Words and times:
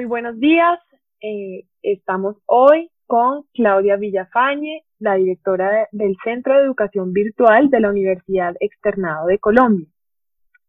Muy 0.00 0.06
buenos 0.06 0.40
días. 0.40 0.80
Eh, 1.20 1.66
estamos 1.82 2.36
hoy 2.46 2.90
con 3.06 3.44
Claudia 3.52 3.96
Villafañe, 3.96 4.82
la 4.98 5.16
directora 5.16 5.88
del 5.92 6.16
Centro 6.24 6.56
de 6.56 6.62
Educación 6.62 7.12
Virtual 7.12 7.68
de 7.68 7.80
la 7.80 7.90
Universidad 7.90 8.56
Externado 8.60 9.26
de 9.26 9.38
Colombia. 9.38 9.86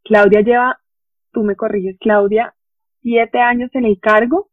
Claudia 0.03 0.41
lleva, 0.41 0.81
tú 1.31 1.43
me 1.43 1.55
corriges, 1.55 1.97
Claudia, 2.01 2.53
siete 3.03 3.39
años 3.39 3.69
en 3.73 3.85
el 3.85 4.01
cargo 4.01 4.49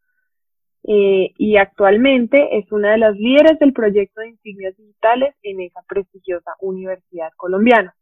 eh, 0.85 1.33
y 1.37 1.57
actualmente 1.57 2.57
es 2.57 2.71
una 2.71 2.93
de 2.93 2.99
las 2.99 3.17
líderes 3.17 3.59
del 3.59 3.73
proyecto 3.73 4.21
de 4.21 4.29
insignias 4.29 4.77
digitales 4.77 5.35
en 5.43 5.61
esa 5.61 5.83
prestigiosa 5.89 6.53
universidad 6.61 7.33
colombiana. 7.37 7.97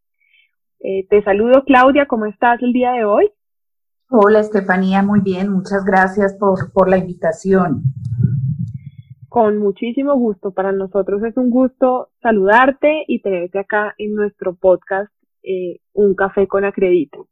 Eh, 0.81 1.07
te 1.09 1.23
saludo, 1.23 1.65
Claudia, 1.65 2.05
¿cómo 2.05 2.27
estás 2.27 2.63
el 2.63 2.75
día 2.75 2.93
de 2.93 3.07
hoy? 3.07 3.31
Hola 4.09 4.39
Estefanía, 4.39 5.03
muy 5.03 5.19
bien, 5.21 5.51
muchas 5.51 5.85
gracias 5.85 6.37
por, 6.39 6.73
por 6.73 6.89
la 6.89 6.97
invitación. 6.97 7.83
Con 9.29 9.59
muchísimo 9.59 10.15
gusto, 10.15 10.53
para 10.53 10.71
nosotros 10.71 11.25
es 11.25 11.37
un 11.37 11.51
gusto 11.51 12.11
saludarte 12.23 13.03
y 13.09 13.21
tenerte 13.21 13.59
acá 13.59 13.97
en 13.99 14.15
nuestro 14.15 14.55
podcast 14.55 15.13
eh, 15.43 15.81
Un 15.93 16.15
Café 16.15 16.47
con 16.47 16.65
Acredito. 16.65 17.27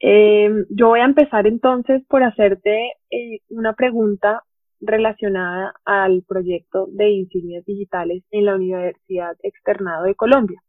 Em, 0.00 0.66
yo 0.70 0.88
voy 0.88 1.00
a 1.00 1.04
empezar 1.04 1.46
entonces 1.46 2.02
por 2.08 2.24
hacerte 2.24 2.94
eh, 3.08 3.38
una 3.48 3.74
pregunta 3.74 4.42
relacionada 4.80 5.74
al 5.84 6.24
proyecto 6.26 6.88
de 6.90 7.10
insignias 7.10 7.64
digitales 7.64 8.24
en 8.32 8.46
la 8.46 8.56
Universidad 8.56 9.36
Externado 9.44 10.02
de 10.02 10.16
Colombia. 10.16 10.60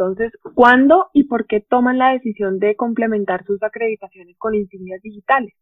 Entonces, 0.00 0.32
¿cuándo 0.54 1.10
y 1.12 1.24
por 1.24 1.46
qué 1.46 1.60
toman 1.60 1.98
la 1.98 2.12
decisión 2.12 2.58
de 2.58 2.74
complementar 2.74 3.44
sus 3.44 3.62
acreditaciones 3.62 4.34
con 4.38 4.54
insignias 4.54 5.02
digitales? 5.02 5.52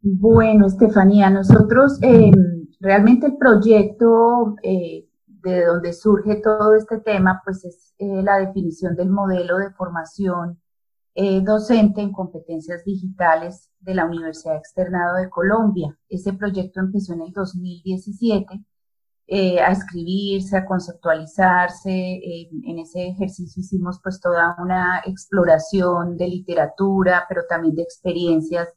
Bueno, 0.00 0.66
Estefanía, 0.66 1.30
nosotros 1.30 2.00
em, 2.02 2.66
realmente 2.80 3.26
el 3.26 3.36
proyecto 3.36 4.56
eh, 4.64 5.06
de 5.24 5.64
donde 5.64 5.92
surge 5.92 6.40
todo 6.42 6.74
este 6.74 6.98
tema, 6.98 7.40
pues 7.44 7.64
es 7.64 7.94
eh, 7.98 8.22
la 8.24 8.38
definición 8.38 8.96
del 8.96 9.10
modelo 9.10 9.58
de 9.58 9.70
formación 9.70 10.60
eh, 11.14 11.42
docente 11.42 12.00
en 12.00 12.10
competencias 12.10 12.84
digitales 12.84 13.70
de 13.78 13.94
la 13.94 14.04
Universidad 14.04 14.56
Externado 14.56 15.18
de 15.18 15.30
Colombia. 15.30 15.96
Ese 16.08 16.32
proyecto 16.32 16.80
empezó 16.80 17.12
en 17.12 17.22
el 17.22 17.32
2017 17.32 18.64
eh, 19.34 19.58
a 19.60 19.72
escribirse, 19.72 20.58
a 20.58 20.66
conceptualizarse. 20.66 22.20
en 22.66 22.78
ese 22.78 23.08
ejercicio 23.08 23.62
hicimos 23.62 23.98
pues 24.02 24.20
toda 24.20 24.54
una 24.58 25.00
exploración 25.06 26.18
de 26.18 26.28
literatura, 26.28 27.24
pero 27.26 27.44
también 27.48 27.74
de 27.74 27.82
experiencias 27.82 28.68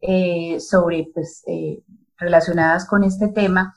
eh, 0.00 0.60
sobre 0.60 1.10
pues 1.12 1.42
eh, 1.48 1.82
relacionadas 2.16 2.86
con 2.86 3.02
este 3.02 3.26
tema. 3.26 3.74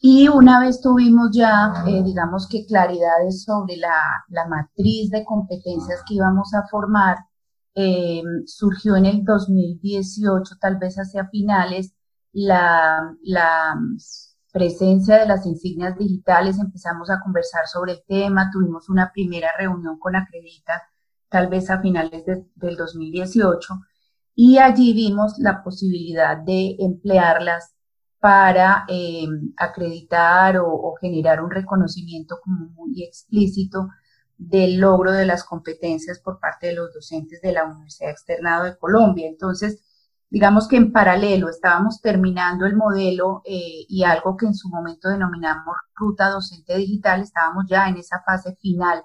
Y 0.00 0.28
una 0.28 0.60
vez 0.60 0.80
tuvimos 0.80 1.30
ya, 1.32 1.82
digamos 1.84 2.48
que 2.48 2.64
claridades 2.64 3.42
sobre 3.42 3.76
la, 3.76 4.00
la, 4.28 4.46
matriz 4.46 5.10
de 5.10 5.24
competencias 5.24 6.00
que 6.06 6.14
íbamos 6.14 6.54
a 6.54 6.62
formar, 6.68 7.16
surgió 8.44 8.94
en 8.94 9.06
el 9.06 9.24
2018, 9.24 10.58
tal 10.60 10.76
vez 10.76 10.94
hacia 10.94 11.26
finales, 11.26 11.92
la, 12.32 13.16
la 13.22 13.74
presencia 14.56 15.18
de 15.18 15.26
las 15.26 15.44
insignias 15.44 15.98
digitales, 15.98 16.58
empezamos 16.58 17.10
a 17.10 17.20
conversar 17.20 17.66
sobre 17.66 17.92
el 17.92 18.02
tema, 18.08 18.48
tuvimos 18.50 18.88
una 18.88 19.12
primera 19.12 19.50
reunión 19.58 19.98
con 19.98 20.16
Acredita, 20.16 20.82
tal 21.28 21.48
vez 21.48 21.68
a 21.68 21.82
finales 21.82 22.24
del 22.24 22.76
2018, 22.76 23.74
y 24.34 24.56
allí 24.56 24.94
vimos 24.94 25.34
la 25.36 25.62
posibilidad 25.62 26.38
de 26.38 26.74
emplearlas 26.78 27.74
para 28.18 28.86
eh, 28.88 29.26
acreditar 29.58 30.56
o, 30.56 30.94
generar 31.02 31.42
un 31.42 31.50
reconocimiento 31.50 32.38
como 32.42 32.70
muy 32.70 33.04
explícito 33.04 33.88
del 34.38 34.78
logro 34.78 35.12
de 35.12 35.26
las 35.26 35.44
competencias 35.44 36.18
por 36.20 36.40
parte 36.40 36.68
de 36.68 36.76
los 36.76 36.94
docentes 36.94 37.42
de 37.42 37.52
la 37.52 37.66
Universidad 37.66 38.10
Externado 38.10 38.64
de 38.64 38.78
Colombia. 38.78 39.28
Entonces, 39.28 39.82
digamos 40.28 40.66
que 40.68 40.76
en 40.76 40.92
paralelo 40.92 41.48
estábamos 41.48 42.00
terminando 42.00 42.66
el 42.66 42.76
modelo 42.76 43.42
eh, 43.44 43.86
y 43.88 44.02
algo 44.04 44.36
que 44.36 44.46
en 44.46 44.54
su 44.54 44.68
momento 44.68 45.08
denominamos 45.08 45.76
ruta 45.94 46.30
docente 46.30 46.76
digital, 46.76 47.22
estábamos 47.22 47.64
ya 47.68 47.88
en 47.88 47.96
esa 47.96 48.22
fase 48.24 48.56
final 48.56 49.02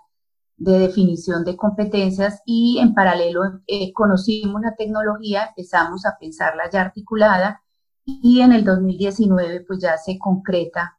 de 0.57 0.79
definición 0.79 1.43
de 1.43 1.55
competencias 1.55 2.41
y 2.45 2.79
en 2.79 2.93
paralelo 2.93 3.41
eh, 3.67 3.93
conocimos 3.93 4.61
la 4.61 4.75
tecnología, 4.75 5.47
empezamos 5.49 6.05
a 6.05 6.17
pensarla 6.19 6.69
ya 6.69 6.81
articulada 6.81 7.61
y 8.05 8.41
en 8.41 8.51
el 8.51 8.63
2019 8.63 9.61
pues 9.67 9.79
ya 9.79 9.97
se 9.97 10.17
concreta 10.17 10.97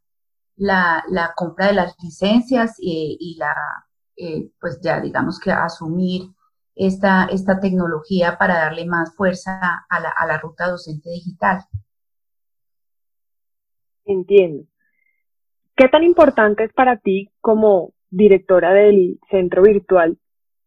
la, 0.56 1.04
compra 1.36 1.68
de 1.68 1.74
las 1.74 1.94
licencias 2.02 2.78
eh, 2.78 3.16
y 3.18 3.36
la, 3.38 3.54
pues 4.60 4.80
ya 4.80 5.00
digamos 5.00 5.40
que 5.40 5.50
asumir 5.50 6.30
esta, 6.74 7.26
esta 7.26 7.60
tecnología 7.60 8.36
para 8.38 8.54
darle 8.54 8.86
más 8.86 9.14
fuerza 9.14 9.84
a 9.88 10.00
la, 10.00 10.10
a 10.10 10.26
la 10.26 10.38
ruta 10.38 10.68
docente 10.68 11.10
digital. 11.10 11.60
Entiendo. 14.04 14.64
¿Qué 15.76 15.88
tan 15.88 16.02
importante 16.02 16.64
es 16.64 16.72
para 16.72 16.98
ti 16.98 17.30
como 17.40 17.92
directora 18.10 18.72
del 18.72 19.18
centro 19.30 19.62
virtual, 19.62 20.18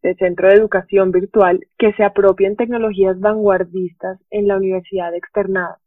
del 0.02 0.16
centro 0.16 0.48
de 0.48 0.54
educación 0.54 1.12
virtual, 1.12 1.66
que 1.78 1.92
se 1.94 2.04
apropien 2.04 2.56
tecnologías 2.56 3.18
vanguardistas 3.20 4.18
en 4.30 4.48
la 4.48 4.56
universidad 4.56 5.14
externada? 5.14 5.78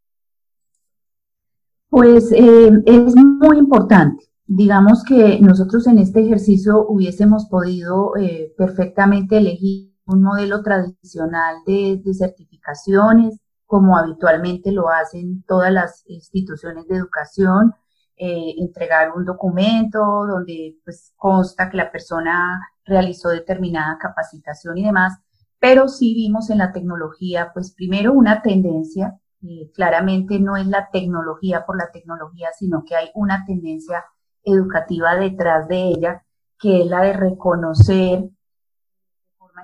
Pues 1.90 2.32
eh, 2.32 2.70
es 2.86 3.16
muy 3.16 3.58
importante. 3.58 4.24
Digamos 4.46 5.04
que 5.04 5.40
nosotros 5.42 5.86
en 5.88 6.00
este 6.00 6.22
ejercicio 6.22 6.86
hubiésemos 6.88 7.48
podido 7.50 8.16
eh, 8.16 8.54
perfectamente 8.58 9.38
elegir 9.38 9.89
un 10.10 10.24
modelo 10.24 10.62
tradicional 10.64 11.58
de, 11.66 12.02
certificaciones, 12.14 13.40
como 13.66 13.98
habitualmente 13.98 14.72
lo 14.72 14.90
hacen 14.90 15.44
todas 15.48 15.72
las 15.72 16.04
instituciones 16.08 16.88
de 16.88 16.96
educación, 16.98 17.74
eh, 18.18 18.56
entregar 18.58 19.12
un 19.16 19.26
documento 19.26 20.00
donde 20.28 20.78
pues 20.84 21.14
consta 21.16 21.70
que 21.70 21.78
la 21.78 21.92
persona 21.92 22.60
realizó 22.84 23.30
determinada 23.30 23.98
capacitación 24.00 24.78
y 24.78 24.86
demás, 24.86 25.20
pero 25.60 25.88
sí 25.88 26.16
vimos 26.16 26.50
en 26.50 26.58
la 26.58 26.72
tecnología, 26.72 27.52
pues 27.54 27.74
primero 27.74 28.14
una 28.14 28.42
tendencia, 28.42 29.20
eh, 29.44 29.72
claramente 29.74 30.40
no 30.40 30.58
es 30.58 30.68
la 30.68 30.90
tecnología 30.92 31.66
por 31.66 31.78
la 31.78 31.92
tecnología, 31.92 32.50
sino 32.58 32.84
que 32.84 32.96
hay 32.96 33.10
una 33.14 33.46
tendencia 33.46 34.06
educativa 34.44 35.16
detrás 35.16 35.68
de 35.68 35.90
ella, 35.90 36.26
que 36.60 36.82
es 36.82 36.88
la 36.88 37.02
de 37.04 37.14
reconocer 37.14 38.30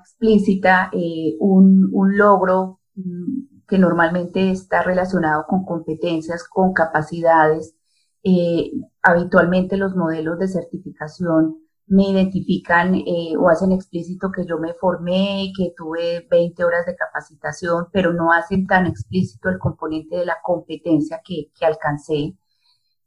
explícita 0.06 0.90
eh, 0.94 1.36
un, 1.40 1.92
logro 2.18 2.80
mm, 2.96 3.66
que 3.68 3.80
normalmente 3.80 4.52
está 4.52 4.84
relacionado 4.84 5.46
con 5.48 5.66
competencias, 5.66 6.48
con 6.48 6.74
capacidades. 6.74 7.76
Eh, 8.24 8.72
habitualmente 9.02 9.78
los 9.78 9.96
modelos 9.96 10.40
de 10.40 10.48
certificación 10.48 11.58
me 11.88 12.10
identifican 12.10 12.96
eh, 12.96 13.36
o 13.38 13.50
hacen 13.50 13.72
explícito 13.72 14.32
que 14.32 14.46
yo 14.46 14.60
me 14.60 14.74
formé, 14.76 15.52
que 15.58 15.74
tuve 15.78 16.28
20 16.30 16.64
horas 16.64 16.86
de 16.86 16.96
capacitación, 16.96 17.88
pero 17.92 18.14
no 18.14 18.32
hacen 18.32 18.66
tan 18.68 18.86
explícito 18.88 19.50
el 19.50 19.60
componente 19.60 20.18
de 20.18 20.26
la 20.26 20.38
competencia 20.44 21.22
que, 21.24 21.50
alcancé. 21.66 22.36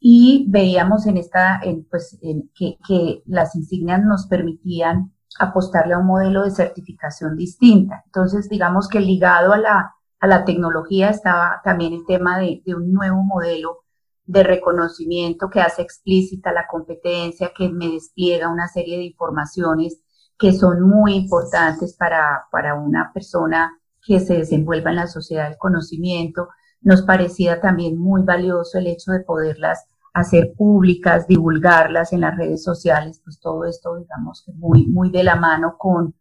Y 0.01 0.47
veíamos 0.49 1.07
en 1.07 1.17
esta, 1.17 1.61
pues, 1.91 2.19
que, 2.55 2.79
que 2.87 3.23
las 3.27 3.57
insignias 3.57 4.03
nos 4.05 4.27
permitían 4.29 5.13
apostarle 5.39 5.95
a 5.95 5.99
un 5.99 6.07
modelo 6.07 6.43
de 6.45 6.51
certificación 6.51 7.37
distinta. 7.37 8.03
Entonces, 8.07 8.49
digamos 8.49 8.89
que 8.89 9.01
ligado 9.01 9.53
a 9.53 9.59
la, 9.59 9.95
a 10.21 10.27
la 10.27 10.45
tecnología 10.45 11.11
estaba 11.11 11.61
también 11.65 11.93
el 11.93 12.07
tema 12.07 12.39
de, 12.39 12.63
un 12.75 12.93
nuevo 12.93 13.23
modelo 13.23 13.85
de 14.25 14.43
reconocimiento 14.43 15.49
que 15.49 15.61
hace 15.61 15.83
explícita 15.83 16.53
la 16.53 16.67
competencia, 16.67 17.53
que 17.57 17.69
me 17.69 17.89
despliega 17.89 18.49
una 18.49 18.69
serie 18.69 18.99
de 18.99 19.05
informaciones 19.05 20.01
que 20.39 20.53
son 20.53 20.83
muy 20.83 21.15
importantes 21.15 21.97
para, 21.97 22.47
para 22.51 22.75
una 22.75 23.11
persona 23.13 23.79
que 24.05 24.21
se 24.21 24.35
desenvuelva 24.39 24.91
en 24.91 24.97
la 24.97 25.07
sociedad 25.07 25.49
del 25.49 25.59
conocimiento. 25.59 26.49
Nos 26.81 27.03
parecía 27.03 27.61
también 27.61 27.99
muy 27.99 28.23
valioso 28.23 28.79
el 28.79 28.87
hecho 28.87 29.13
de 29.13 29.21
poderlas 29.21 29.87
hacer 30.15 30.53
públicas, 30.57 31.27
divulgarlas 31.27 32.13
en 32.13 32.23
las 32.23 32.37
redes 32.37 32.63
sociales, 32.63 33.21
pues 33.25 33.39
todo 33.41 33.65
esto, 33.65 33.97
digamos, 33.97 34.45
muy, 34.55 34.87
muy 34.87 35.11
de 35.11 35.25
la 35.25 35.37
mano 35.37 35.77
con, 35.79 36.15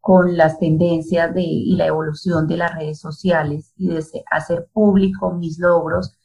con 0.00 0.36
las 0.36 0.58
tendencias 0.58 1.34
de, 1.34 1.42
y 1.42 1.76
la 1.76 1.86
evolución 1.86 2.46
de 2.46 2.56
las 2.56 2.74
redes 2.74 3.00
sociales 3.00 3.72
y 3.76 3.88
de 3.88 4.04
hacer 4.30 4.68
público 4.72 5.32
mis 5.32 5.58
logros. 5.58 6.16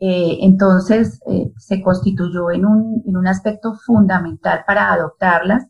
Eh, 0.00 0.38
entonces, 0.42 1.20
eh, 1.26 1.52
se 1.58 1.82
constituyó 1.82 2.50
en 2.50 2.64
un, 2.64 3.02
en 3.06 3.16
un 3.16 3.26
aspecto 3.26 3.74
fundamental 3.74 4.64
para 4.66 4.92
adoptarlas 4.92 5.66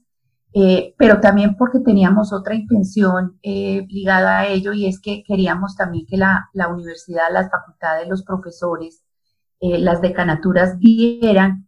eh, 0.55 0.95
pero 0.99 1.21
también 1.21 1.57
porque 1.57 1.81
teníamos 1.81 2.33
otra 2.33 2.55
intención 2.55 3.39
ligada 3.43 4.41
a 4.41 4.47
ello 4.47 4.73
y 4.73 4.87
es 4.87 5.01
que 5.01 5.23
queríamos 5.23 5.77
también 5.77 6.07
que 6.07 6.17
la, 6.17 6.49
la 6.55 6.69
universidad, 6.69 7.31
las 7.31 7.51
facultades, 7.51 8.09
los 8.09 8.25
profesores, 8.25 9.03
eh, 9.61 9.79
las 9.79 10.01
decanaturas 10.01 10.79
vieran 10.79 11.65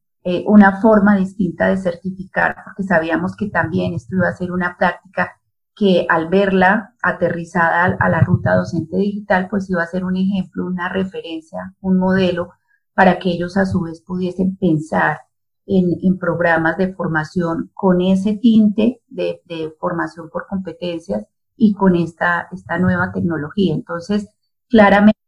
una 0.47 0.83
forma 0.83 1.17
distinta 1.17 1.69
de 1.69 1.79
certificar, 1.79 2.55
porque 2.63 2.83
sabíamos 2.83 3.35
que 3.35 3.49
también 3.49 3.95
esto 3.95 4.17
iba 4.17 4.29
a 4.29 4.37
ser 4.37 4.53
una 4.53 4.77
práctica 4.77 5.41
que 5.75 6.05
al 6.11 6.29
verla 6.29 6.95
aterrizada 7.03 7.97
a 7.99 8.09
la 8.11 8.21
ruta 8.21 8.55
docente 8.55 8.99
digital, 8.99 9.49
pues 9.49 9.71
iba 9.71 9.83
a 9.83 9.87
ser 9.87 10.05
un 10.05 10.19
ejemplo, 10.19 10.67
una 10.67 10.91
referencia, 10.91 11.75
un 11.81 11.99
modelo 11.99 12.51
para 12.93 13.19
que 13.19 13.31
ellos 13.31 13.57
a 13.57 13.65
su 13.65 13.81
vez 13.81 14.03
pudiesen 14.03 14.57
pensar 14.57 15.21
en, 15.65 16.19
programas 16.19 16.77
de 16.77 16.93
formación 16.93 17.71
con 17.75 18.01
ese 18.01 18.37
tinte 18.37 19.01
de, 19.09 19.41
formación 19.79 20.29
por 20.29 20.47
competencias 20.49 21.25
y 21.57 21.73
con 21.75 21.97
esta, 21.97 22.49
esta 22.53 22.79
nueva 22.79 23.13
tecnología. 23.13 23.73
Entonces, 23.73 24.29
claramente 24.69 25.20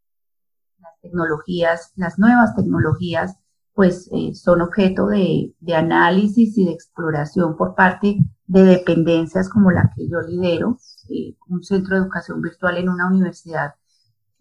tecnologías, 1.03 1.93
las 1.97 2.19
nuevas 2.19 2.55
tecnologías, 2.57 3.37
pues 3.75 4.09
eh, 4.13 4.35
son 4.35 4.63
objeto 4.63 5.07
de, 5.07 5.55
análisis 5.75 6.57
y 6.59 6.65
de 6.65 6.73
exploración 6.73 7.57
por 7.57 7.75
parte 7.75 8.19
de 8.47 8.65
dependencias 8.65 9.49
como 9.49 9.71
la 9.71 9.93
que 9.95 10.09
yo 10.09 10.21
lidero, 10.21 10.79
eh, 11.09 11.37
un 11.49 11.63
centro 11.63 11.97
de 11.97 12.03
educación 12.03 12.41
virtual 12.41 12.77
en 12.77 12.89
una 12.89 13.09
universidad, 13.09 13.75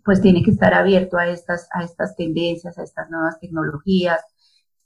pues 0.03 0.21
tiene 0.21 0.43
que 0.43 0.51
estar 0.51 0.73
abierto 0.73 1.17
a 1.17 1.27
estas, 1.27 1.67
a 1.73 1.83
estas 1.83 2.15
tendencias, 2.15 2.77
a 2.77 2.83
estas 2.83 3.09
nuevas 3.09 3.39
tecnologías, 3.39 4.21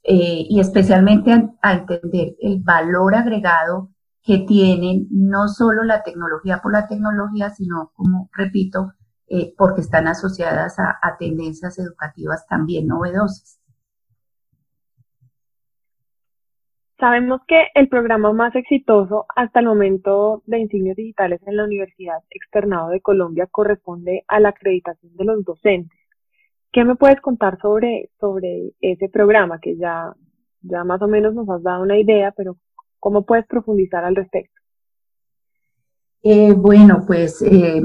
eh, 0.08 0.46
y 0.48 0.60
especialmente 0.60 1.32
a, 1.64 1.74
entender 1.74 2.36
el 2.40 2.62
valor 2.62 3.16
agregado 3.16 3.90
que 4.22 4.40
tienen 4.40 5.08
no 5.10 5.48
solo 5.48 5.84
la 5.84 6.04
tecnología 6.04 6.62
por 6.62 6.74
la 6.74 6.88
tecnología, 6.88 7.50
sino, 7.50 7.92
como 7.96 8.30
repito, 8.34 8.94
eh, 9.28 9.54
porque 9.58 9.82
están 9.82 10.08
asociadas 10.08 10.78
a, 10.78 11.18
tendencias 11.18 11.80
educativas 11.80 12.46
también 12.48 12.88
novedosas. 12.88 13.60
Sabemos 17.00 17.42
que 17.48 17.68
el 17.74 17.90
programa 17.90 18.32
más 18.34 18.56
exitoso 18.56 19.26
hasta 19.36 19.60
el 19.60 19.66
momento 19.66 20.44
de 20.46 20.60
insignias 20.60 20.96
digitales 20.96 21.42
en 21.46 21.58
la 21.58 21.66
Universidad 21.66 22.24
Externado 22.30 22.90
de 22.90 23.02
Colombia 23.02 23.48
corresponde 23.52 24.24
a 24.28 24.40
la 24.40 24.50
acreditación 24.50 25.16
de 25.16 25.26
los 25.26 25.44
docentes. 25.44 26.00
¿Qué 26.72 26.86
me 26.86 26.96
puedes 26.96 27.20
contar 27.20 27.60
sobre, 27.60 28.12
sobre 28.20 28.74
ese 28.80 29.10
programa 29.10 29.60
que 29.60 29.76
ya, 29.76 30.14
ya 30.62 30.84
más 30.84 31.02
o 31.02 31.08
menos 31.08 31.34
nos 31.34 31.50
has 31.50 31.64
dado 31.64 31.82
una 31.82 31.98
idea, 31.98 32.32
pero 32.32 32.58
cómo 33.00 33.26
puedes 33.26 33.48
profundizar 33.48 34.06
al 34.06 34.16
respecto? 34.16 34.62
Eh, 36.22 36.54
bueno, 36.54 37.04
pues 37.06 37.42
eh, 37.42 37.82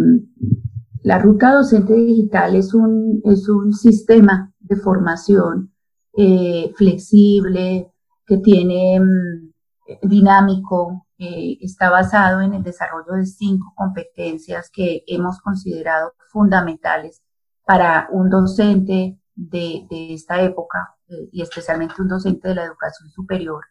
la 1.03 1.19
ruta 1.19 1.55
docente 1.55 1.95
digital 1.95 2.55
es 2.55 2.75
un, 2.75 3.21
es 3.25 3.49
un 3.49 3.73
sistema 3.73 4.53
de 4.59 4.77
formación 4.77 5.73
eh, 6.17 6.73
flexible, 6.77 7.93
que 8.27 8.39
tiene 8.39 9.01
mm, 9.01 10.09
dinámico, 10.09 11.07
está 11.19 11.91
basado 11.91 12.41
en 12.41 12.55
el 12.55 12.63
desarrollo 12.63 13.13
de 13.13 13.27
cinco 13.27 13.75
competencias 13.77 14.71
que 14.71 15.05
hemos 15.07 15.39
considerado 15.43 16.15
fundamentales 16.31 17.23
para 17.67 18.09
un 18.11 18.31
docente 18.31 19.21
de, 19.35 19.87
esta 19.91 20.41
época 20.43 20.97
eh, 21.09 21.29
y 21.33 21.43
especialmente 21.43 22.01
un 22.01 22.09
docente 22.09 22.49
de 22.49 22.55
la 22.55 22.65
educación 22.65 23.11
superior. 23.11 23.65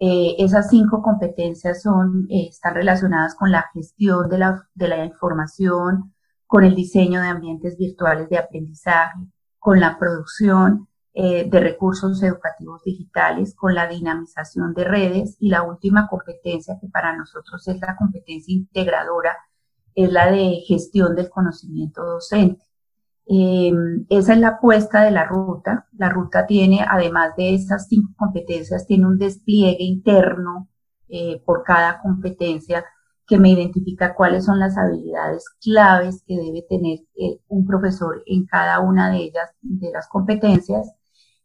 Eh, 0.00 0.36
esas 0.38 0.70
cinco 0.70 1.02
competencias 1.02 1.82
son, 1.82 2.26
eh, 2.30 2.48
están 2.50 2.74
relacionadas 2.74 3.34
con 3.34 3.50
la 3.50 3.64
gestión 3.72 4.28
de 4.28 4.38
la, 4.38 4.68
de 4.74 4.88
la 4.88 5.04
información, 5.04 6.14
con 6.48 6.64
el 6.64 6.74
diseño 6.74 7.22
de 7.22 7.28
ambientes 7.28 7.78
virtuales 7.78 8.28
de 8.28 8.38
aprendizaje, 8.38 9.20
con 9.60 9.78
la 9.78 9.96
producción 9.98 10.88
de 11.14 11.58
recursos 11.58 12.22
educativos 12.22 12.80
digitales, 12.84 13.56
con 13.56 13.74
la 13.74 13.88
dinamización 13.88 14.72
de 14.72 14.84
redes 14.84 15.36
y 15.40 15.48
la 15.48 15.64
última 15.64 16.06
competencia 16.06 16.78
que 16.80 16.86
para 16.86 17.16
nosotros 17.16 17.66
es 17.66 17.80
la 17.80 17.96
competencia 17.96 18.54
integradora, 18.54 19.36
es 19.96 20.12
la 20.12 20.30
de 20.30 20.62
gestión 20.66 21.16
del 21.16 21.28
conocimiento 21.28 22.04
docente. 22.04 22.62
Eh, 23.30 23.72
esa 24.08 24.32
es 24.32 24.38
la 24.38 24.48
apuesta 24.48 25.02
de 25.02 25.10
la 25.10 25.24
ruta. 25.24 25.86
La 25.98 26.08
ruta 26.08 26.46
tiene, 26.46 26.84
además 26.88 27.36
de 27.36 27.54
estas 27.54 27.86
cinco 27.88 28.12
competencias, 28.16 28.86
tiene 28.86 29.06
un 29.06 29.18
despliegue 29.18 29.84
interno 29.84 30.68
eh, 31.08 31.42
por 31.44 31.62
cada 31.62 32.00
competencia 32.00 32.84
que 33.28 33.38
me 33.38 33.50
identifica 33.50 34.14
cuáles 34.14 34.46
son 34.46 34.58
las 34.58 34.76
habilidades 34.78 35.44
claves 35.60 36.24
que 36.26 36.36
debe 36.36 36.62
tener 36.68 37.00
eh, 37.16 37.40
un 37.48 37.66
profesor 37.66 38.22
en 38.26 38.46
cada 38.46 38.80
una 38.80 39.10
de 39.10 39.18
ellas, 39.18 39.50
de 39.62 39.90
las 39.92 40.08
competencias, 40.08 40.92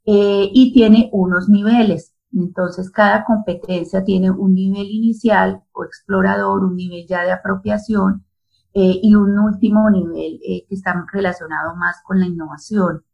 y 0.06 0.74
tiene 0.74 1.10
unos 1.14 1.48
niveles. 1.48 2.14
Entonces, 2.34 2.90
cada 2.92 3.24
competencia 3.26 4.04
tiene 4.04 4.32
un 4.32 4.54
nivel 4.56 4.88
inicial 4.90 5.64
o 5.72 5.84
explorador, 5.86 6.64
un 6.66 6.76
nivel 6.76 7.06
ya 7.08 7.24
de 7.24 7.32
apropiación 7.32 8.26
eh, 8.74 9.00
y 9.04 9.16
un 9.16 9.38
último 9.40 9.90
nivel 9.92 10.40
eh, 10.44 10.66
que 10.68 10.76
está 10.76 11.06
relacionado 11.14 11.76
más 11.76 12.02
con 12.04 12.20
la 12.20 12.26
innovación. 12.26 13.06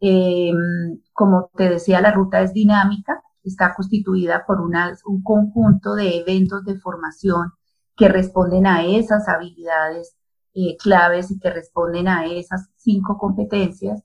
Eh, 0.00 0.52
como 1.12 1.50
te 1.56 1.70
decía, 1.70 2.00
la 2.00 2.12
ruta 2.12 2.42
es 2.42 2.52
dinámica, 2.52 3.22
está 3.44 3.74
constituida 3.74 4.44
por 4.46 4.60
un 4.60 5.22
conjunto 5.22 5.94
de 5.94 6.18
eventos 6.18 6.64
de 6.64 6.78
formación 6.78 7.52
que 8.00 8.08
responden 8.08 8.66
a 8.66 8.82
esas 8.82 9.28
habilidades 9.28 10.16
claves 10.82 11.30
y 11.30 11.38
que 11.38 11.50
responden 11.50 12.08
a 12.08 12.24
esas 12.26 12.70
cinco 12.76 13.18
competencias. 13.18 14.02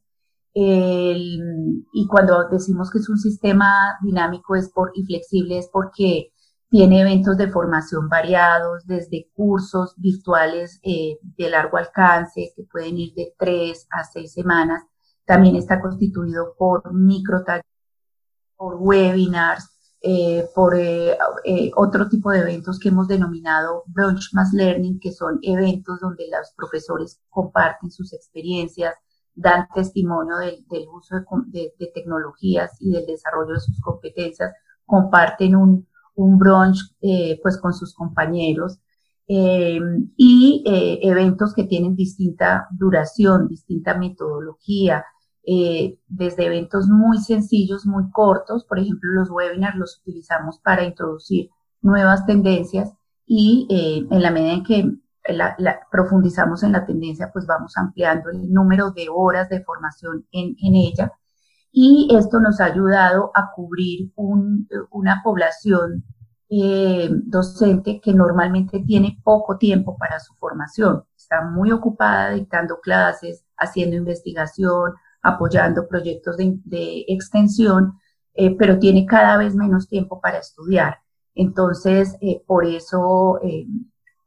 y 0.54 2.08
cuando 2.10 2.50
decimos 2.50 2.92
que 2.92 3.00
es 3.00 3.10
un 3.10 3.18
sistema 3.18 3.98
dinámico 4.02 4.56
es 4.56 4.70
por, 4.70 4.92
y 4.96 5.06
flexible 5.06 5.58
es 5.60 5.70
porque 5.72 6.32
tiene 6.70 7.02
eventos 7.02 7.38
de 7.38 7.48
formación 7.50 8.10
variados, 8.10 8.86
desde 8.86 9.30
cursos 9.34 9.94
virtuales 9.98 10.80
eh, 10.84 11.18
de 11.22 11.50
largo 11.50 11.78
alcance, 11.78 12.52
que 12.56 12.64
pueden 12.64 12.98
ir 12.98 13.14
de 13.14 13.34
tres 13.38 13.88
a 13.92 14.04
seis 14.04 14.34
semanas. 14.34 14.84
También 15.26 15.56
está 15.56 15.82
constituido 15.82 16.54
por 16.58 16.94
micro 16.94 17.44
por 18.58 18.76
webinars, 18.76 19.75
eh, 20.08 20.48
por 20.54 20.76
eh, 20.78 21.18
otro 21.76 22.08
tipo 22.08 22.30
de 22.30 22.42
eventos 22.42 22.78
que 22.78 22.90
hemos 22.90 23.08
denominado 23.08 23.84
Brunch 23.88 24.30
Mass 24.34 24.54
Learning, 24.54 25.00
que 25.00 25.12
son 25.12 25.40
eventos 25.42 26.00
donde 26.00 26.26
los 26.30 26.52
profesores 26.56 27.20
comparten 27.30 27.90
sus 27.90 28.14
experiencias, 28.14 28.94
dan 29.34 29.68
testimonio 29.74 30.38
del, 30.38 30.64
uso 30.94 31.16
de, 31.48 31.74
tecnologías 31.94 32.78
y 32.80 32.92
del 32.92 33.08
desarrollo 33.08 33.54
de 33.54 33.60
sus 33.60 33.82
competencias, 33.82 34.54
comparten 34.86 35.56
un, 35.56 35.88
un 36.14 36.38
brunch 36.38 36.78
eh, 37.02 37.40
pues 37.42 37.58
con 37.58 37.74
sus 37.74 37.96
compañeros 37.96 38.80
eh, 39.28 39.80
y 40.16 40.64
eh, 40.68 41.00
eventos 41.02 41.56
que 41.56 41.64
tienen 41.64 41.96
distinta 41.96 42.68
duración, 42.72 43.48
distinta 43.48 43.98
metodología, 43.98 45.04
desde 46.08 46.46
eventos 46.46 46.88
muy 46.88 47.20
sencillos, 47.20 47.86
muy 47.86 48.10
cortos, 48.12 48.66
por 48.66 48.80
ejemplo 48.80 49.12
los 49.12 49.30
webinars 49.30 49.78
los 49.78 50.00
utilizamos 50.00 50.60
para 50.60 50.84
introducir 50.84 51.50
nuevas 51.82 52.26
tendencias 52.26 52.94
y 53.28 53.68
en 54.10 54.22
la 54.22 54.32
medida 54.32 54.54
en 54.54 54.64
que 54.64 54.92
profundizamos 55.92 56.64
en 56.64 56.72
la 56.72 56.86
tendencia, 56.86 57.30
pues 57.32 57.46
vamos 57.46 57.78
ampliando 57.78 58.30
el 58.32 58.52
número 58.52 58.92
de 58.92 59.08
horas 59.10 59.50
de 59.50 59.64
formación 59.64 60.26
en, 60.32 60.56
en 60.62 60.76
ella 60.76 61.12
y 61.78 62.08
esto 62.16 62.40
nos 62.40 62.62
ha 62.62 62.66
ayudado 62.66 63.32
a 63.36 63.52
cubrir 63.54 64.14
una 64.16 65.22
población 65.22 66.06
eh, 66.50 67.10
docente 67.12 68.00
que 68.00 68.14
normalmente 68.14 68.80
tiene 68.80 69.20
poco 69.22 69.58
tiempo 69.58 69.98
para 69.98 70.22
su 70.22 70.34
formación. 70.36 71.04
Está 71.18 71.42
muy 71.42 71.74
ocupada 71.74 72.30
dictando 72.30 72.80
clases, 72.80 73.44
haciendo 73.58 73.98
investigación, 73.98 74.94
apoyando 75.26 75.88
proyectos 75.88 76.38
de, 76.38 77.06
extensión, 77.08 78.00
eh, 78.34 78.56
pero 78.58 78.80
tiene 78.80 79.06
cada 79.06 79.38
vez 79.38 79.56
menos 79.56 79.88
tiempo 79.88 80.22
para 80.22 80.40
estudiar. 80.40 81.00
Entonces, 81.36 82.16
eh, 82.22 82.42
por 82.48 82.66
eso, 82.66 83.40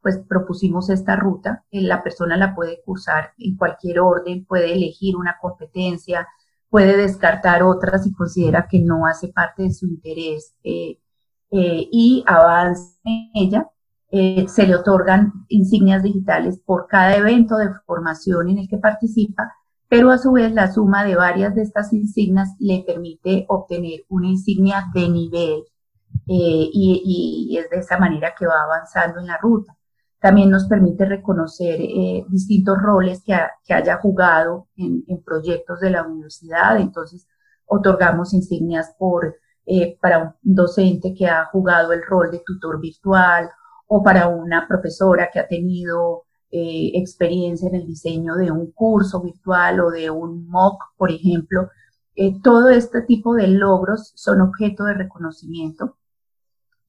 pues 0.01 0.19
propusimos 0.27 0.89
esta 0.89 1.15
ruta. 1.15 1.65
la 1.71 2.03
persona 2.03 2.37
la 2.37 2.55
puede 2.55 2.81
cursar 2.83 3.33
en 3.37 3.57
cualquier 3.57 3.99
orden, 3.99 4.45
puede 4.45 4.73
elegir 4.73 5.15
una 5.15 5.37
competencia, 5.41 6.27
puede 6.69 6.97
descartar 6.97 7.63
otras 7.63 8.03
si 8.03 8.13
considera 8.13 8.67
que 8.69 8.79
no 8.79 9.05
hace 9.07 9.29
parte 9.29 9.63
de 9.63 9.73
su 9.73 9.87
interés 9.87 10.55
eh, 10.63 10.99
eh, 11.51 11.87
y 11.91 12.23
avanza 12.27 12.97
en 13.03 13.31
ella. 13.33 13.69
Eh, 14.11 14.47
se 14.47 14.65
le 14.65 14.75
otorgan 14.75 15.45
insignias 15.49 16.01
digitales 16.01 16.59
por 16.65 16.87
cada 16.87 17.15
evento 17.15 17.57
de 17.57 17.69
formación 17.85 18.49
en 18.49 18.59
el 18.59 18.67
que 18.67 18.77
participa, 18.79 19.53
pero 19.89 20.11
a 20.11 20.19
su 20.19 20.31
vez 20.31 20.53
la 20.53 20.71
suma 20.71 21.03
de 21.03 21.15
varias 21.15 21.55
de 21.55 21.63
estas 21.63 21.91
insignias 21.93 22.55
le 22.59 22.83
permite 22.85 23.45
obtener 23.49 24.01
una 24.09 24.27
insignia 24.27 24.85
de 24.93 25.09
nivel 25.09 25.63
eh, 26.27 26.69
y, 26.71 27.57
es 27.59 27.69
de 27.71 27.77
esa 27.79 27.97
manera 27.97 28.35
que 28.37 28.45
va 28.45 28.63
avanzando 28.63 29.19
en 29.19 29.27
la 29.27 29.37
ruta. 29.37 29.75
También 30.19 30.51
nos 30.51 30.67
permite 30.67 31.05
reconocer 31.05 31.79
eh, 31.81 32.23
distintos 32.29 32.77
roles 32.79 33.23
que, 33.23 33.33
haya 33.73 33.97
jugado 33.97 34.67
en, 34.75 35.03
proyectos 35.23 35.79
de 35.79 35.89
la 35.89 36.03
universidad. 36.03 36.79
Entonces, 36.79 37.27
otorgamos 37.65 38.33
insignias 38.33 38.93
por, 38.99 39.37
eh, 39.65 39.97
para 39.99 40.19
un 40.43 40.55
docente 40.55 41.15
que 41.15 41.27
ha 41.27 41.45
jugado 41.45 41.93
el 41.93 42.03
rol 42.03 42.29
de 42.31 42.43
tutor 42.45 42.79
virtual 42.79 43.49
o 43.87 44.03
para 44.03 44.27
una 44.27 44.67
profesora 44.67 45.29
que 45.33 45.39
ha 45.39 45.47
tenido 45.47 46.25
experiencia 46.51 47.69
en 47.69 47.75
el 47.75 47.85
diseño 47.85 48.35
de 48.35 48.51
un 48.51 48.71
curso 48.71 49.21
virtual 49.21 49.81
o 49.81 49.91
de 49.91 50.09
un 50.09 50.47
MOOC, 50.47 50.95
por 50.97 51.11
ejemplo. 51.11 51.69
todo 52.43 52.69
este 52.69 53.01
tipo 53.03 53.35
de 53.35 53.47
logros 53.47 54.11
son 54.15 54.41
objeto 54.41 54.85
de 54.85 54.95
reconocimiento 54.95 55.97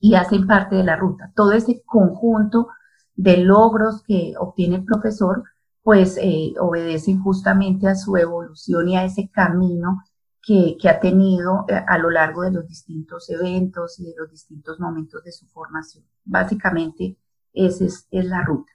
y 0.01 0.15
hacen 0.15 0.47
parte 0.47 0.77
de 0.77 0.85
la 0.85 0.97
ruta. 0.97 1.31
Todo 1.37 1.53
ese 1.53 1.83
conjunto 1.85 2.69
de 3.15 3.37
logros 3.37 4.03
que 4.03 4.35
obtiene 4.39 4.77
el 4.77 4.85
profesor, 4.85 5.45
pues 5.83 6.19
eh, 6.21 6.55
obedecen 6.59 7.23
justamente 7.23 7.87
a 7.87 7.95
su 7.95 8.17
evolución 8.17 8.89
y 8.89 8.97
a 8.97 9.05
ese 9.05 9.29
camino 9.31 10.03
que, 10.43 10.77
ha 10.89 11.01
tenido 11.01 11.67
eh, 11.69 11.75
a 11.87 11.99
lo 11.99 12.11
largo 12.11 12.43
de 12.43 12.51
los 12.51 12.67
distintos 12.67 13.29
eventos 13.29 14.01
y 14.01 14.05
de 14.05 14.15
los 14.17 14.31
distintos 14.31 14.81
momentos 14.81 15.23
de 15.23 15.33
su 15.33 15.47
formación. 15.47 16.05
Básicamente, 16.25 17.19
esa 17.53 17.85
es, 17.85 18.09
es 18.11 18.25
la 18.25 18.43
ruta. 18.43 18.73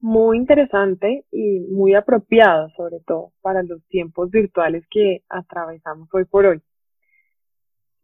Muy 0.00 0.36
interesante 0.36 1.24
y 1.32 1.60
muy 1.70 1.94
apropiado, 1.94 2.68
sobre 2.76 3.00
todo 3.04 3.32
para 3.42 3.64
los 3.64 3.84
tiempos 3.88 4.30
virtuales 4.30 4.84
que 4.90 5.24
atravesamos 5.28 6.08
hoy 6.12 6.24
por 6.24 6.46
hoy. 6.46 6.62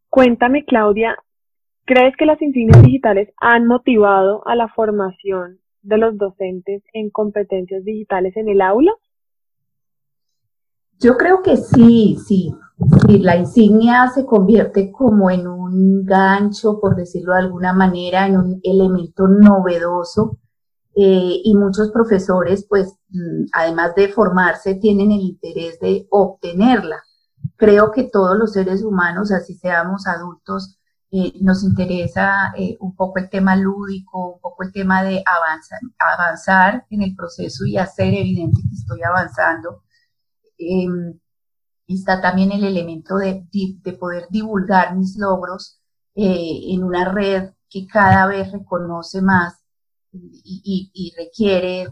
Cuéntame, 0.09 0.65
Claudia, 0.65 1.17
¿crees 1.85 2.17
que 2.17 2.27
las 2.27 2.41
insignias 2.43 2.83
digitales 2.83 3.33
han 3.41 3.67
motivado 3.67 4.47
a 4.47 4.57
la 4.57 4.69
formación 4.69 5.61
de 5.83 5.99
los 5.99 6.19
docentes 6.19 6.83
en 6.93 7.11
competencias 7.11 7.85
digitales 7.85 8.37
en 8.37 8.49
el 8.49 8.61
aula? 8.61 8.93
Yo 10.99 11.17
creo 11.17 11.43
que 11.43 11.57
sí, 11.57 12.17
sí. 12.27 12.53
la 13.21 13.37
insignia 13.37 14.09
se 14.09 14.25
convierte 14.25 14.91
como 14.91 15.31
en 15.31 15.47
un 15.47 16.05
gancho, 16.05 16.81
por 16.81 16.97
decirlo 16.97 17.35
de 17.35 17.41
alguna 17.41 17.73
manera, 17.73 18.27
en 18.27 18.37
un 18.37 18.61
elemento 18.65 19.29
novedoso 19.29 20.39
eh, 20.97 21.41
y 21.45 21.55
muchos 21.57 21.91
profesores, 21.91 22.67
pues, 22.69 22.95
mm, 23.11 23.47
además 23.53 23.95
de 23.97 24.09
formarse, 24.09 24.77
tienen 24.77 25.13
el 25.13 25.21
interés 25.21 25.79
de 25.81 26.07
obtenerla. 26.11 27.03
Creo 27.57 27.91
que 27.93 28.05
todos 28.05 28.39
los 28.39 28.53
seres 28.53 28.83
humanos, 28.83 29.33
así 29.33 29.55
seamos 29.55 30.07
adultos, 30.07 30.79
eh, 31.11 31.33
nos 31.41 31.63
interesa 31.65 32.53
eh, 32.57 32.77
un 32.81 32.97
poco 32.97 33.19
el 33.21 33.31
tema 33.31 33.57
lúdico, 33.57 34.35
un 34.35 34.41
poco 34.41 34.65
el 34.65 34.73
tema 34.73 35.03
de 35.05 35.23
avanzar, 35.25 35.81
avanzar 35.99 36.87
en 36.91 37.03
el 37.03 37.15
proceso 37.15 37.65
y 37.65 37.77
hacer 37.79 38.15
evidente 38.15 38.61
que 38.63 38.75
estoy 38.75 39.03
avanzando. 39.03 39.85
Em, 40.59 41.19
está 41.87 42.21
también 42.21 42.53
el 42.53 42.65
elemento 42.65 43.17
de, 43.17 43.47
de, 43.53 43.93
poder 43.95 44.27
divulgar 44.31 44.97
mis 44.97 45.17
logros 45.19 45.81
eh, 46.15 46.73
en 46.73 46.83
una 46.85 47.13
red 47.13 47.51
que 47.71 47.87
cada 47.87 48.27
vez 48.27 48.53
reconoce 48.53 49.23
más 49.23 49.64
y, 50.15 51.13
requiere 51.17 51.89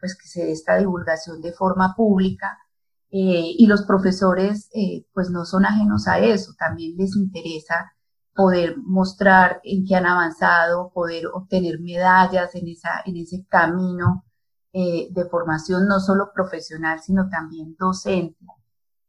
pues 0.00 0.16
que 0.16 0.28
se 0.28 0.44
dé 0.44 0.52
esta 0.52 0.76
divulgación 0.76 1.40
de 1.40 1.52
forma 1.52 1.94
pública 1.96 2.58
eh, 3.10 3.54
y 3.56 3.66
los 3.66 3.82
profesores 3.84 4.68
eh, 4.74 5.06
pues 5.14 5.30
no 5.30 5.44
son 5.44 5.64
ajenos 5.64 6.06
a 6.08 6.18
eso, 6.18 6.52
también 6.58 6.96
les 6.96 7.16
interesa 7.16 7.92
poder 8.34 8.76
mostrar 8.78 9.60
en 9.64 9.84
qué 9.86 9.96
han 9.96 10.06
avanzado, 10.06 10.92
poder 10.92 11.26
obtener 11.32 11.80
medallas 11.80 12.54
en, 12.54 12.68
esa, 12.68 13.02
en 13.06 13.16
ese 13.16 13.46
camino 13.48 14.24
eh, 14.72 15.08
de 15.10 15.24
formación 15.24 15.88
no 15.88 16.00
solo 16.00 16.30
profesional, 16.34 17.00
sino 17.00 17.28
también 17.28 17.74
docente. 17.78 18.36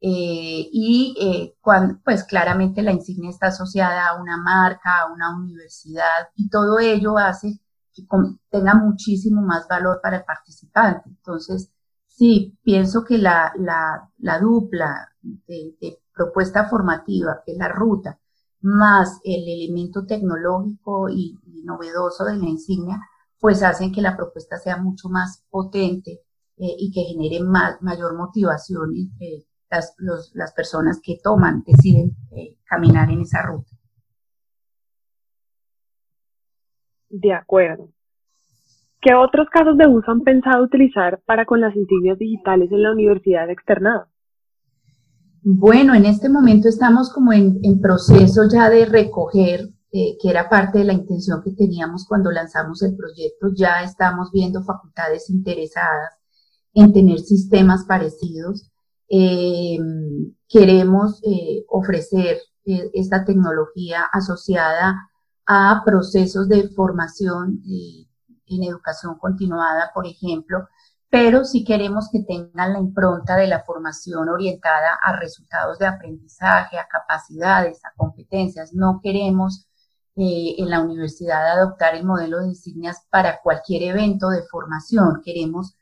y 0.02 1.54
cuando, 1.62 2.00
pues 2.04 2.24
claramente 2.24 2.82
la 2.82 2.94
insignia 2.94 3.30
está 3.30 3.48
asociada 3.48 4.08
a 4.08 4.22
una 4.22 4.38
marca, 4.38 5.02
a 5.02 5.12
una 5.12 5.36
universidad, 5.38 6.30
y 6.36 6.50
todo 6.50 6.80
ello 6.80 7.18
hace 7.18 7.60
que 7.94 8.04
tenga 8.50 8.76
muchísimo 8.76 9.42
más 9.42 9.68
valor 9.68 10.00
para 10.02 10.18
el 10.18 10.24
participante. 10.24 11.10
Entonces, 11.10 11.72
Sí, 12.20 12.58
pienso 12.64 13.06
que 13.06 13.18
la, 13.18 13.54
la, 13.58 14.40
dupla 14.42 15.08
de, 15.22 16.02
propuesta 16.14 16.68
formativa, 16.68 17.42
que 17.46 17.54
es 17.54 17.58
la 17.58 17.70
ruta, 17.70 18.20
más 18.60 19.22
el 19.24 19.48
elemento 19.48 20.06
tecnológico 20.06 21.08
y, 21.10 21.40
novedoso 21.64 22.26
de 22.26 22.36
la 22.36 22.46
insignia, 22.46 23.00
pues 23.40 23.64
hacen 23.64 23.94
que 23.94 24.02
la 24.02 24.18
propuesta 24.18 24.58
sea 24.58 24.76
mucho 24.76 25.08
más 25.08 25.46
potente 25.50 26.24
eh, 26.58 26.76
y 26.78 26.92
que 26.92 27.04
genere 27.04 27.42
más, 27.42 27.82
mayor 27.82 28.18
motivación 28.18 28.94
entre 28.98 29.46
las, 29.70 29.96
las 30.34 30.52
personas 30.52 31.00
que 31.02 31.20
toman, 31.24 31.64
deciden 31.66 32.18
eh, 32.32 32.58
caminar 32.66 33.10
en 33.12 33.22
esa 33.22 33.44
ruta. 33.44 33.72
De 37.10 37.34
acuerdo. 37.34 37.90
¿Qué 39.02 39.14
otros 39.14 39.48
casos 39.50 39.78
de 39.78 39.88
uso 39.88 40.12
han 40.12 40.22
pensado 40.22 40.64
utilizar 40.64 41.22
para 41.26 41.46
con 41.46 41.62
las 41.62 41.76
insignias 41.76 42.20
digitales 42.20 42.72
en 42.72 42.84
la 42.84 42.92
universidad 42.92 43.50
externada? 43.50 44.10
Bueno, 45.42 45.96
en 45.96 46.06
este 46.06 46.28
momento 46.28 46.68
estamos 46.68 47.12
como 47.14 47.32
en, 47.32 47.80
proceso 47.82 48.42
ya 48.52 48.70
de 48.70 48.86
recoger, 48.86 49.70
eh, 49.92 50.18
que 50.22 50.30
era 50.30 50.50
parte 50.50 50.80
de 50.80 50.84
la 50.84 50.94
intención 50.94 51.42
que 51.42 51.52
teníamos 51.52 52.06
cuando 52.08 52.30
lanzamos 52.30 52.84
el 52.84 52.96
proyecto. 52.98 53.48
Ya 53.56 53.82
estamos 53.84 54.32
viendo 54.34 54.64
facultades 54.64 55.30
interesadas 55.30 56.18
en 56.74 56.92
tener 56.92 57.20
sistemas 57.20 57.86
parecidos. 57.86 58.70
Em, 59.08 60.34
queremos 60.50 61.22
eh, 61.24 61.64
ofrecer 61.70 62.38
eh, 62.66 62.92
esta 62.94 63.24
tecnología 63.24 64.04
asociada 64.12 65.09
a 65.52 65.82
procesos 65.84 66.48
de 66.48 66.70
formación 66.70 67.60
en 67.66 68.64
educación 68.64 69.18
continuada, 69.18 69.92
por 69.96 70.06
ejemplo, 70.06 70.68
pero 71.10 71.44
si 71.44 71.64
queremos 71.64 72.10
que 72.12 72.20
tengan 72.20 72.74
la 72.74 72.80
impronta 72.80 73.36
de 73.36 73.48
la 73.48 73.64
formación 73.64 74.30
orientada 74.30 75.00
a 75.02 75.18
resultados 75.18 75.80
de 75.80 75.88
aprendizaje, 75.88 76.78
a 76.78 76.88
capacidades, 76.88 77.84
a 77.84 77.94
competencias. 77.98 78.74
No 78.74 79.00
queremos 79.02 79.68
eh, 80.16 80.54
en 80.60 80.70
la 80.70 80.82
universidad 80.82 81.50
adoptar 81.50 81.96
el 81.96 82.06
modelo 82.06 82.42
de 82.42 82.50
insignias 82.50 83.08
para 83.10 83.42
cualquier 83.42 83.82
evento 83.82 84.30
de 84.30 84.44
formación. 84.44 85.22
Queremos 85.26 85.76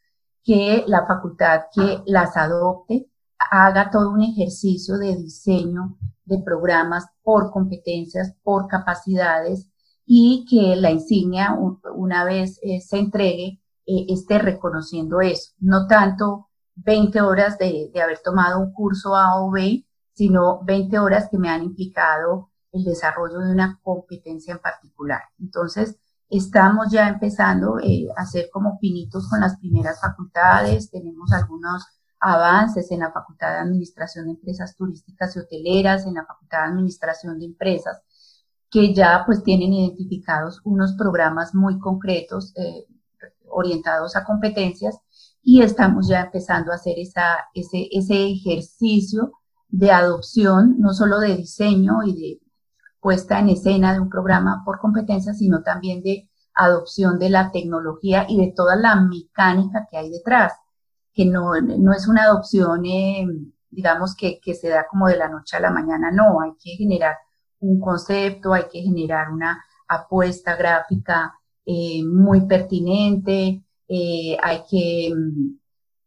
que 0.45 0.86
la 0.88 1.05
facultad 1.05 1.63
que 1.74 2.01
las 2.05 2.38
adopte 2.38 3.09
haga 3.39 3.89
todo 3.91 4.12
un 4.12 4.22
ejercicio 4.22 4.98
de 4.98 5.15
diseño 5.15 5.98
de 6.25 6.39
programas 6.39 7.06
por 7.24 7.51
competencias, 7.51 8.34
por 8.44 8.67
capacidades 8.67 9.70
y 10.06 10.46
que 10.50 10.75
la 10.75 10.91
insignia, 10.91 11.58
una 11.96 12.24
vez 12.24 12.60
eh, 12.63 12.79
se 12.82 12.98
entregue, 12.98 13.62
eh, 13.86 14.06
esté 14.10 14.39
reconociendo 14.39 15.22
eso. 15.22 15.53
No 15.60 15.88
tanto 15.88 16.50
20 16.75 17.22
horas 17.22 17.58
de, 17.58 17.91
haber 18.01 18.20
tomado 18.24 18.60
un 18.60 18.72
curso 18.72 19.15
A 19.15 19.41
o 19.41 19.51
B, 19.51 19.86
sino 20.13 20.63
20 20.63 21.00
horas 21.00 21.27
que 21.29 21.38
me 21.38 21.50
han 21.50 21.63
implicado 21.63 22.51
el 22.72 22.84
desarrollo 22.84 23.39
de 23.39 23.51
una 23.51 23.79
competencia 23.84 24.53
en 24.53 24.60
particular. 24.60 25.22
Entonces, 25.39 25.98
estamos 26.29 26.91
ya 26.91 27.08
empezando 27.08 27.79
eh, 27.79 28.08
a 28.15 28.22
hacer 28.22 28.50
como 28.51 28.77
pinitos 28.79 29.29
con 29.29 29.41
las 29.41 29.58
primeras 29.58 30.00
facultades, 30.00 30.91
tenemos 30.91 31.32
algunos 31.32 31.86
avances 32.19 32.91
en 32.91 33.00
la 33.00 33.12
Facultad 33.12 33.53
de 33.53 33.59
Administración 33.59 34.25
de 34.25 34.31
Empresas 34.31 34.75
Turísticas 34.75 35.36
y 35.36 35.39
Hoteleras, 35.39 36.05
en 36.05 36.15
la 36.15 36.25
Facultad 36.25 36.59
de 36.59 36.71
Administración 36.71 37.39
de 37.39 37.45
Empresas, 37.45 38.01
que 38.69 38.93
ya 38.93 39.24
pues 39.25 39.43
tienen 39.43 39.74
identificados 39.74 40.62
unos 40.63 40.93
programas 40.93 41.55
muy 41.55 41.79
concretos 41.79 42.53
eh, 42.57 42.86
orientados 43.50 44.15
a 44.15 44.24
competencias 44.24 45.00
y 45.41 45.62
estamos 45.62 46.07
ya 46.07 46.21
empezando 46.21 46.71
a 46.71 46.75
hacer 46.75 47.00
esa, 47.00 47.38
ese, 47.53 47.88
ese 47.91 48.31
ejercicio 48.31 49.31
de 49.69 49.91
adopción, 49.91 50.75
no 50.79 50.93
solo 50.93 51.19
de 51.19 51.36
diseño 51.36 52.03
y 52.03 52.13
de 52.13 52.41
puesta 53.00 53.39
en 53.39 53.50
escena 53.50 53.93
de 53.93 54.00
un 54.00 54.09
programa 54.09 54.63
por 54.65 54.79
competencias, 54.79 55.38
sino 55.38 55.63
también 55.63 56.01
de 56.01 56.29
adopción 56.53 57.19
de 57.19 57.29
la 57.29 57.51
tecnología 57.51 58.25
y 58.27 58.38
de 58.38 58.51
toda 58.55 58.75
la 58.75 58.95
mecánica 58.95 59.88
que 59.89 59.97
hay 59.97 60.09
detrás, 60.09 60.53
que 61.17 61.25
no, 61.25 61.59
no 61.59 61.93
es 61.93 62.07
una 62.07 62.24
adopción, 62.25 62.86
eh, 62.86 63.25
digamos, 63.71 64.15
que, 64.15 64.39
que 64.39 64.53
se 64.53 64.69
da 64.69 64.86
como 64.88 65.07
de 65.07 65.17
la 65.17 65.29
noche 65.29 65.57
a 65.57 65.59
la 65.59 65.71
mañana, 65.71 66.12
no, 66.12 66.41
hay 66.41 66.51
que 66.63 66.75
generar 66.77 67.15
un 67.59 67.79
concepto, 67.79 68.53
hay 68.53 68.65
que 68.71 68.81
generar 68.81 69.31
una 69.31 69.63
apuesta 69.88 70.55
gráfica 70.55 71.33
eh, 71.65 72.03
muy 72.05 72.45
pertinente, 72.45 73.63
eh, 73.88 74.38
hay 74.43 74.62
que 74.69 75.13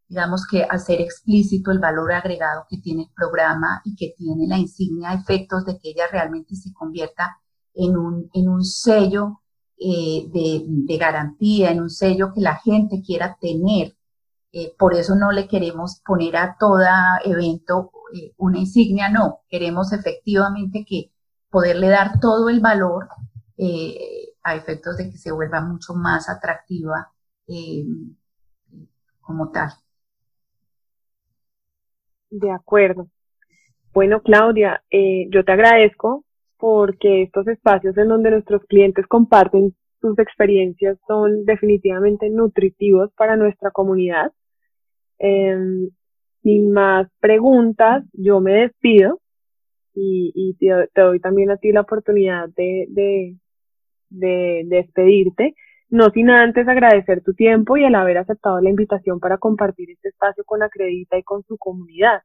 digamos 0.09 0.45
que 0.51 0.65
hacer 0.69 1.01
explícito 1.01 1.71
el 1.71 1.79
valor 1.79 2.13
agregado 2.13 2.67
que 2.69 2.79
tiene 2.79 3.03
el 3.03 3.11
programa 3.15 3.81
y 3.85 3.95
que 3.95 4.13
tiene 4.17 4.47
la 4.49 4.59
insignia 4.59 5.15
efectos 5.15 5.65
de 5.65 5.79
que 5.79 5.91
ella 5.91 6.05
realmente 6.11 6.57
se 6.57 6.73
convierta 6.73 7.39
en 7.75 7.97
un, 7.97 8.29
en 8.35 8.49
un 8.49 8.65
sello 8.65 9.41
eh, 9.83 10.29
de, 10.31 10.99
garantía, 10.99 11.71
en 11.71 11.81
un 11.81 11.89
sello 11.89 12.33
que 12.35 12.43
la 12.43 12.57
gente 12.57 13.01
quiera 13.03 13.39
tener. 13.41 13.97
Eh, 14.53 14.75
por 14.79 14.95
eso 14.95 15.15
no 15.15 15.31
le 15.33 15.47
queremos 15.47 16.01
poner 16.05 16.37
a 16.37 16.57
todo 16.59 16.81
evento 17.25 17.93
eh, 18.15 18.33
una 18.37 18.59
insignia, 18.59 19.09
no, 19.09 19.41
queremos 19.49 19.93
efectivamente 19.93 20.85
que 20.89 21.13
poderle 21.51 21.89
dar 21.89 22.21
todo 22.21 22.49
el 22.49 22.61
valor 22.61 23.09
a 24.43 24.55
efectos 24.55 24.97
de 24.97 25.11
que 25.11 25.19
se 25.19 25.33
vuelva 25.33 25.61
mucho 25.61 25.93
más 25.93 26.31
atractiva 26.31 27.13
como 29.21 29.51
tal. 29.51 29.71
De 32.31 32.51
acuerdo. 32.51 33.09
Bueno, 33.93 34.23
Claudia, 34.23 34.83
eh, 34.91 35.27
yo 35.31 35.45
te 35.45 35.53
agradezco 35.53 36.25
porque 36.59 37.23
estos 37.23 37.49
espacios 37.49 37.97
en 37.99 38.09
donde 38.09 38.31
nuestros 38.31 38.63
clientes 38.67 39.07
comparten 39.09 39.75
sus 40.01 40.17
experiencias 40.19 40.97
son 41.09 41.45
definitivamente 41.45 42.31
nutritivos 42.31 43.11
para 43.17 43.37
nuestra 43.37 43.71
comunidad. 43.73 44.33
Em, 45.21 45.91
sin 46.43 46.73
más 46.73 47.07
preguntas, 47.21 48.05
yo 48.15 48.41
me 48.41 48.53
despido 48.53 49.21
y, 49.95 50.57
te, 50.59 51.01
doy 51.01 51.21
también 51.21 51.51
a 51.51 51.59
ti 51.59 51.73
la 51.73 51.83
oportunidad 51.83 52.49
de, 52.57 52.87
de, 52.89 53.37
de 54.09 54.63
despedirte. 54.65 55.55
No 55.91 56.11
sin 56.11 56.31
antes 56.31 56.67
agradecer 56.67 57.23
tu 57.23 57.35
tiempo 57.35 57.77
y 57.77 57.85
el 57.85 57.95
haber 57.95 58.19
aceptado 58.19 58.61
la 58.61 58.71
invitación 58.71 59.21
para 59.21 59.39
compartir 59.39 59.91
este 59.91 60.09
espacio 60.09 60.45
con 60.45 60.63
Acredita 60.63 61.19
y 61.19 61.23
con 61.23 61.43
su 61.45 61.59
comunidad. 61.59 62.23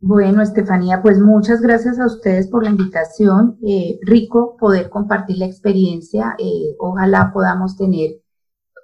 Bueno, 0.00 0.42
Estefanía, 0.42 1.00
pues 1.02 1.20
muchas 1.20 1.62
gracias 1.62 2.00
a 2.00 2.06
ustedes 2.06 2.48
por 2.48 2.64
la 2.64 2.70
invitación. 2.70 3.58
Eh, 3.66 3.98
rico 4.02 4.56
poder 4.58 4.90
compartir 4.90 5.38
la 5.38 5.46
experiencia. 5.46 6.34
Eh, 6.38 6.74
ojalá 6.78 7.30
podamos 7.32 7.76
tener 7.76 8.10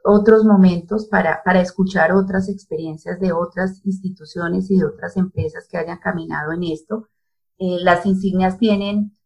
otros 0.04 0.44
momentos 0.44 1.06
para, 1.06 1.42
para 1.44 1.60
escuchar 1.60 2.12
otras 2.12 2.48
experiencias 2.48 3.20
de 3.20 3.32
otras 3.32 3.80
instituciones 3.84 4.70
y 4.70 4.78
de 4.78 4.86
otras 4.86 5.16
empresas 5.16 5.66
que 5.70 5.78
hayan 5.78 5.98
caminado 5.98 6.52
en 6.52 6.64
esto. 6.64 7.08
Eh, 7.58 7.78
las 7.80 8.06
insignias 8.06 8.58
tienen 8.58 9.16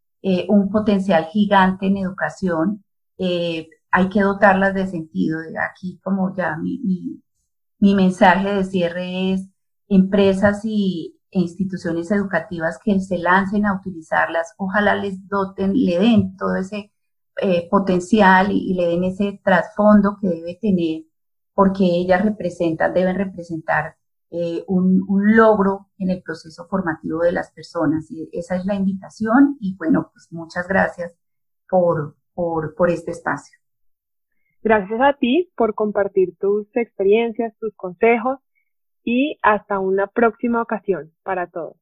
un 0.48 0.70
potencial 0.70 1.26
gigante 1.26 1.86
en 1.86 1.98
educación. 1.98 2.84
Eh, 3.18 3.68
hay 3.90 4.08
que 4.08 4.20
dotarlas 4.20 4.74
de 4.74 4.86
sentido. 4.86 5.38
Aquí 5.70 6.00
como 6.02 6.34
ya 6.36 6.56
mi, 6.56 6.80
mi, 7.78 7.94
mensaje 7.94 8.54
de 8.54 8.64
cierre 8.64 9.32
es 9.32 9.48
empresas 9.88 10.62
y, 10.64 11.18
e 11.30 11.40
instituciones 11.40 12.10
educativas 12.10 12.78
que 12.82 13.00
se 13.00 13.18
lancen 13.18 13.66
a 13.66 13.74
utilizarlas, 13.74 14.54
ojalá 14.58 14.94
les 14.94 15.26
doten, 15.28 15.72
le 15.74 15.98
den 15.98 16.36
todo 16.36 16.56
ese 16.56 16.92
eh, 17.38 17.68
potencial 17.68 18.50
y, 18.50 18.74
le 18.74 18.86
den 18.86 19.04
ese 19.04 19.40
trasfondo 19.44 20.16
que 20.20 20.28
debe 20.28 20.58
tener, 20.60 21.02
porque 21.54 21.84
ellas 21.84 22.24
representan, 22.24 22.94
deben 22.94 23.16
representar 23.16 23.96
eh, 24.30 24.64
un, 24.66 25.04
logro 25.36 25.88
en 25.98 26.10
el 26.10 26.22
proceso 26.22 26.66
formativo 26.66 27.20
de 27.20 27.32
las 27.32 27.52
personas. 27.52 28.10
Y 28.10 28.28
esa 28.32 28.56
es 28.56 28.64
la 28.64 28.74
invitación 28.74 29.56
y 29.60 29.76
bueno, 29.76 30.10
pues 30.12 30.28
muchas 30.32 30.66
gracias 30.66 31.14
por, 31.68 32.16
por, 32.34 32.90
este 32.90 33.10
espacio. 33.10 33.58
Gracias 34.62 35.00
a 35.00 35.12
ti 35.18 35.52
por 35.56 35.74
compartir 35.74 36.36
tus 36.38 36.66
experiencias, 36.74 37.54
tus 37.60 37.74
consejos 37.76 38.38
y 39.04 39.38
hasta 39.42 39.78
una 39.78 40.06
próxima 40.06 40.62
ocasión 40.62 41.12
para 41.22 41.48
todos. 41.48 41.76